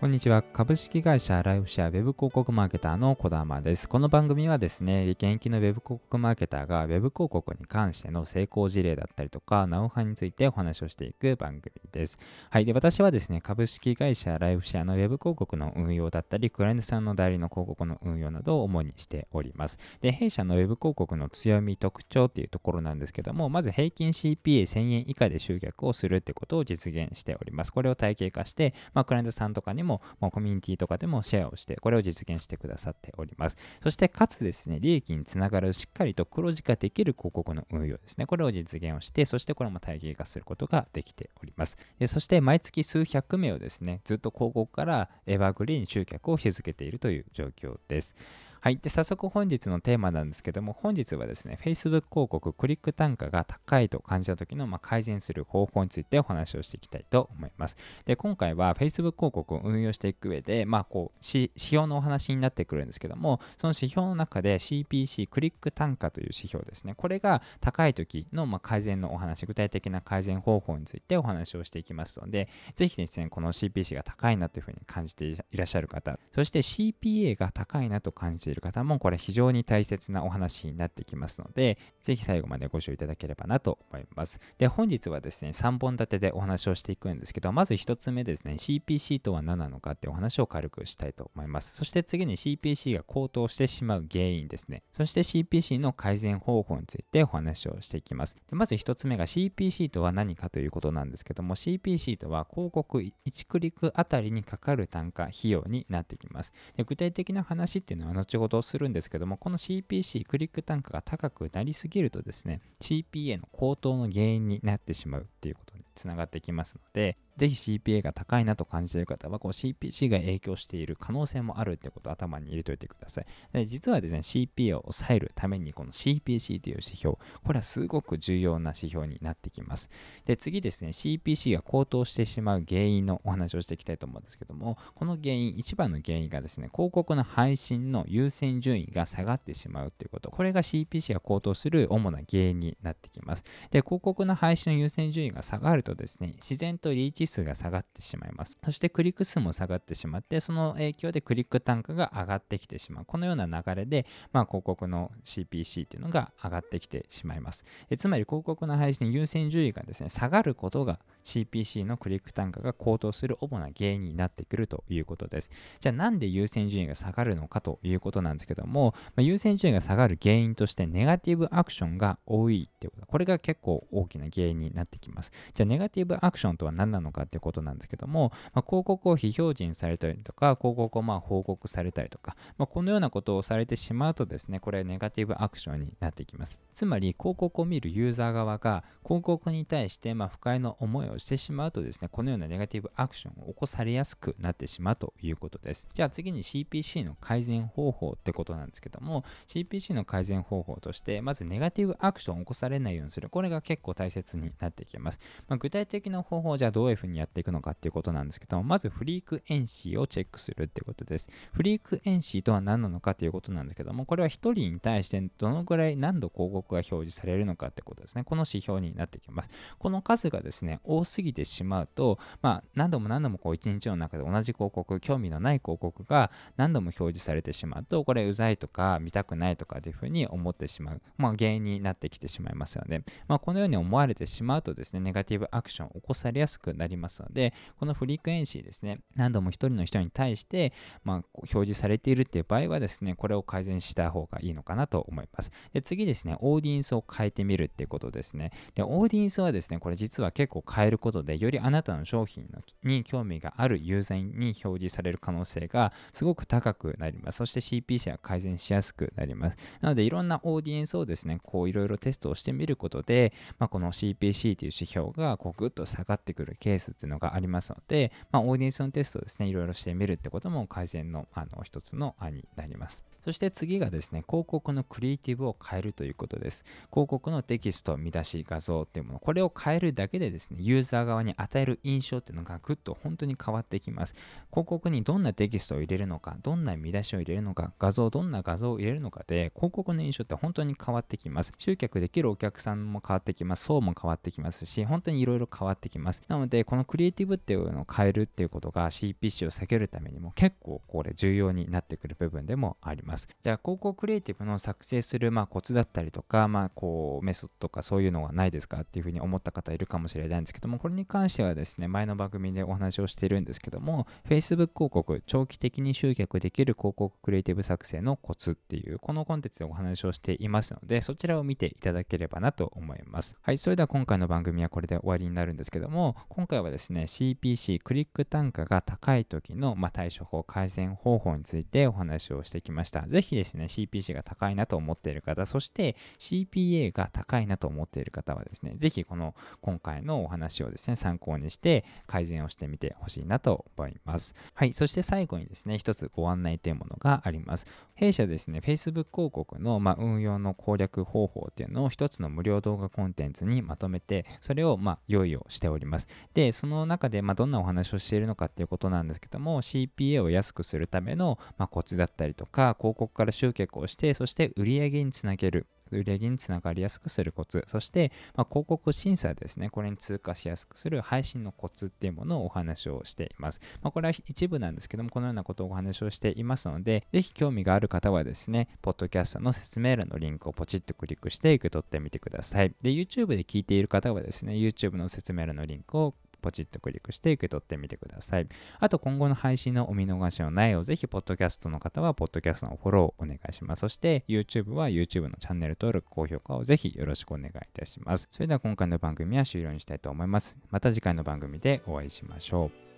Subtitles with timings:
[0.00, 0.40] こんにちは。
[0.40, 3.86] 株式会社ライフシェアウェブ広告マーケターの小玉です。
[3.86, 12.16] この番組はですね、現役のウェブ広告マーケターがウェブ広告に関しての成功事例だったりとか、ナウハウについてお話をしていく番組です。
[12.48, 12.64] はい。
[12.64, 19.78] で、私はですね、株式会社ライフシェアのウェブ広告の運用だったり、クライアントさんの代理の広告の運用などを主にしております。
[20.00, 27.70] で、弊社のウェブ広告の強み、特徴っていうところなんですけども、まず平均 CPA1000 円以下で集客をするってことを実現しております。
[27.70, 29.89] これを体系化して、まあ、クライアントさんとかにも、
[30.20, 33.56] もうコミュニティとかでもシェアをして、これを実現してくださっております。
[33.82, 38.26] そして、かつですね、利益につながるしっかりと黒字化できる広告の運用ですね。
[38.26, 41.76] これを実現をして、そしてこれも体系化することができております。
[41.98, 48.14] でそして、毎月数百名をですね、ずっと広告からエバーグリーン集客を続けているという状況です。
[48.62, 48.76] はい。
[48.76, 57.78] で、早速本日のテーマなんですけども、本日はですね、Facebook 広告クリック単価が高いと感じた時の、まあ、改善する方法についてお話をしていきたいと思います。
[58.04, 84.40] で、今回は Facebook 広告を運用していく上で、まあ、こう、指標のお話になってくるんですけども、その指標の中で CPC、クリック単価という指標ですね、これが高い時の、まあ、改善のお話、具体的な改善方法についてお話をしていきますので、ぜひですね、この CPC が高いなというふうに感じていらっしゃる方、そして CPA が高いなと感じている方もこれ非常に大切なお話になってきますので、ぜひ最後までご視聴いただければなと思います。
[84.58, 91.76] で、本日はですね、3本立てでお話をしていくんですけど、まず1つ目ですね、CPC とは何なのかってお話を軽くしたいと思います。
[91.76, 94.82] そして次に CPC が高騰してしまう原因ですね。
[94.92, 98.36] そして CPC の改善方法についてお話をしていきます。
[98.48, 106.52] でまず1つ目が CPC とは何かということなんですけども、CPC とは広告1クリックあたりにかかる単価、費用になってきます。
[106.76, 123.26] で具体的な話っていうのは後事をするんですけども、この CPC、クリック単価が高くなりすぎるとですね、CPA の高騰の原因になってしまうっていうことにつながってきますので、ぜひ CPA が高いなと感じている方は、こう CPC が影響している可能性もあるってことを頭に入れておいてください。
[123.54, 129.88] で実はですね、CPA を抑えるために、この CPC という指標、これはすごく重要な指標になってきます。
[130.26, 143.44] で、次ですね、CPC が高騰してしまう原因のお話をしていきたいと思うんですけども、この原因、一番の原因がですね、広告の配信の優先順位が下がってしまうということ、これが CPC が高騰する主な原因になってきます。
[143.70, 148.58] で、広告の配信の優先順位が下がるとですね、自然とリーチ数が下がってしまいます。
[148.62, 153.04] そしてクリック数も下がってしまって、その影響でクリック単価が上がってきてしまう。
[153.04, 157.64] このような流れで、まあ、広告の CPC っていうのが上がってきてしまいます。
[157.88, 165.50] えつまり広告の配信優先順位がですね、下がることが CPC のクリック単価が高騰する主な原因になってくるということです。
[165.78, 173.06] じゃあなんで優先順位が下がるのかということなんですけども、まあ、優先順位が下がる原因としてネガティブアクションが多いってこと。
[173.06, 175.32] これが結構大きな原因になってきます。
[175.54, 186.60] じゃあネガティブアクションとは何なののかってことなんですけども、まあ、広告を非表示にされたりとか、広告をまあ報告されたりとか、まあ、このようなことをされてしまうとですね、これはネガティブアクションになってきます。
[186.74, 195.88] つまり広告を見るユーザー側が広告に対してま不快な思いをしてしまうとですね、このようなネガティブアクションを起こされやすくなってしまうということです。
[195.92, 203.28] じゃあ次に CPC の改善方法ってことなんですけども、CPC の改善方法として、まずネガティブアクションを起こされないようにする。
[203.28, 205.18] これが結構大切になってきます。
[205.48, 211.30] まあ、具体的な方法じゃあどういうふうにやっていくのかっていうことなんですけども、まずフリークエンシーをチェックするってことです。
[211.52, 218.24] フリークエンシーとは何なのかということなんですけども、これは1人に対してどのぐらい何度広告が表示されるのかってことですね。
[218.24, 219.50] この指標になってきます。
[219.78, 240.72] この数がですね、多すぎてしまうと、まあ、何度も何度もこう1日の中で同じ広告、興味のない広告が何度も表示されてしまうと、これうざいとか見たくないとかというふうに思ってしまう、まあ、原因になってきてしまいますので、まあ、このように思われてしまうとですね、ネガティブアクションを起こされやすくなりりますので、このフリークエンシーですね、何度も1人の人に対して、
[241.04, 245.50] まあ、表示されているっていう場合はですね、これを改善した方がいいのかなと思います。
[245.72, 248.52] で次ですね、オーディエンスを変えてみるっていうことですね。
[248.74, 257.36] で、オーディエンスはですね、これ実は結構変えることで、よりあなたの商品のに興味があるユーザーに表示される可能性がすごく高くなります。
[257.36, 259.58] そして CPC が改善しやすくなります。
[259.80, 273.04] なので、いろんなオーディエンスをですね、こういろいろテストをしてみることで、まあ、この CPC という指標がこうぐっと下がってくるケースっていうのがありますので、まあ、オーディエンスのテストをですね、いろいろしてみるってことも改善のあの一つの案になります。
[273.24, 276.64] そして次がですね、広告のクリエイティブを変えるということです。
[276.90, 284.14] 広告のテキスト、見出し、画像っていうもの、これを変えるだけでですね、ユーザー側に与える印象っていうのがぐっと本当に変わってきます。
[284.50, 291.52] 広告にどんなテキストを入れるのか、どんな見出しを入れるのか、画像、どんな画像を入れるのかで、広告の印象って本当に変わってきます。
[291.58, 293.64] 集客できるお客さんも変わってきます。
[293.64, 296.22] 層も変わってきますし、本当にいろいろ変わってきます。
[296.28, 303.26] なので、このクリエイティブっていうのを変えるっていうことが CPC を下げるためにも結構これ重要になってくる部分でもあります。
[303.42, 323.36] じゃあ、広告クリエイティブの作成するまあコツだったりとか、まあこうメソッドとかそういうのはないですかっていうふうに思った方いるかもしれないんですけども、これに関してはですね、前の番組でお話をしてるんですけども、Facebook 広告、長期的に集客できる広告クリエイティブ作成のコツっていう、このコンテンツでお話をしていますので、そちらを見ていただければなと思います。
[323.42, 333.02] はい、それでは今回の番組はこれで終わりになるんですけども、今回はですね、CPC、クリック単価が高い時の、まあ、対処法、改善方法についてお話をしてきました。
[333.02, 344.34] ぜひですね、CPC が高いなと思っている方、そして CPA が高いなと思っている方はですね、ぜひこの今回のお話をですね、参考にして改善をしてみてほしいなと思います。
[344.54, 347.66] はい、そして最後にですね、一つご案内というものがあります。
[347.94, 356.08] 弊社ですね、Facebook 広告の、まあ、運用の攻略方法っていうのを一つの無料動画コンテンツにまとめて、それをま用意をしております。
[356.34, 365.66] で、その中でまどんなお話をしているのかっていうことなんですけども、CPA を安くするためのまコツだったりとか、広告から集客をして、そして売り上げにつなげる。
[365.90, 373.60] 売上につながりやすくするコツ、そして、まあ、広告審査ですね、これに通過しやすくする配信のコツっていうものをお話をしています。
[373.82, 382.72] まあ、これは一部なんですけども、このようなことをお話をしていますので、ぜひ興味がある方はですね、ポッドキャストの説明欄のリンクをポチッとクリックして受け取ってみてください。
[382.82, 388.48] で、YouTube で聞いている方はですね、YouTube の説明欄のリンクをポチッとクリックして受け取ってみてください。
[388.78, 393.80] あと今後の配信のお見逃しのないよう、ぜひ、ポッドキャストの方は、ポッドキャストのフォローをお願いします。
[393.80, 398.28] そして、YouTube は YouTube のチャンネル登録、高評価をぜひよろしくお願いいたします。
[398.32, 400.58] それでは今回の番組は終了にしたいと思います。
[400.70, 402.89] また次回の番組でお会いしましょう。